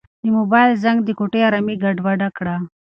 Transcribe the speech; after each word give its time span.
د 0.23 0.25
موبایل 0.37 0.71
زنګ 0.83 0.97
د 1.03 1.09
کوټې 1.19 1.41
ارامي 1.47 1.75
ګډوډه 1.83 2.29
کړه. 2.37 2.55